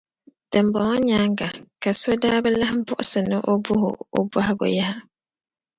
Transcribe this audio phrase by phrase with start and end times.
[0.51, 1.49] Dimbɔŋɔ nyaaŋa
[1.81, 3.83] ka so daa bi lan buɣisi ni o bɔh’
[4.17, 4.99] o bɔhigu yaha.